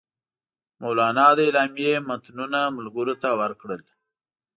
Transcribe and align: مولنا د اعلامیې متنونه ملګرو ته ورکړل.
مولنا 0.81 1.27
د 1.37 1.39
اعلامیې 1.47 1.93
متنونه 2.07 2.59
ملګرو 2.77 3.15
ته 3.21 3.29
ورکړل. 3.41 3.81